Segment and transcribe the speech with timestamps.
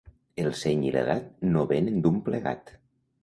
[0.43, 2.75] El seny i l'edat no venen d'un plegat.